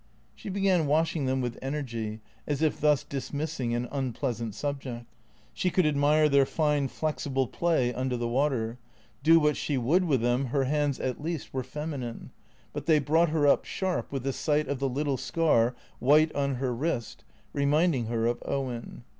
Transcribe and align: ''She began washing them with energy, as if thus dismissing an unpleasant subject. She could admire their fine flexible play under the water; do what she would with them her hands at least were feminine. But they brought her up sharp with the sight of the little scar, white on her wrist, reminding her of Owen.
''She 0.35 0.49
began 0.49 0.87
washing 0.87 1.27
them 1.27 1.41
with 1.41 1.59
energy, 1.61 2.21
as 2.47 2.63
if 2.63 2.81
thus 2.81 3.03
dismissing 3.03 3.75
an 3.75 3.87
unpleasant 3.91 4.55
subject. 4.55 5.05
She 5.53 5.69
could 5.69 5.85
admire 5.85 6.27
their 6.27 6.47
fine 6.47 6.87
flexible 6.87 7.45
play 7.45 7.93
under 7.93 8.17
the 8.17 8.27
water; 8.27 8.79
do 9.21 9.39
what 9.39 9.55
she 9.55 9.77
would 9.77 10.05
with 10.05 10.21
them 10.21 10.45
her 10.47 10.63
hands 10.63 10.99
at 10.99 11.21
least 11.21 11.53
were 11.53 11.61
feminine. 11.61 12.31
But 12.73 12.87
they 12.87 12.97
brought 12.97 13.29
her 13.29 13.45
up 13.45 13.63
sharp 13.63 14.11
with 14.11 14.23
the 14.23 14.33
sight 14.33 14.67
of 14.67 14.79
the 14.79 14.89
little 14.89 15.17
scar, 15.17 15.75
white 15.99 16.33
on 16.33 16.55
her 16.55 16.73
wrist, 16.73 17.23
reminding 17.53 18.07
her 18.07 18.25
of 18.25 18.41
Owen. 18.43 19.03